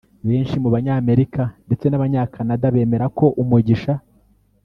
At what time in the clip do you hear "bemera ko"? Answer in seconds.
2.75-3.25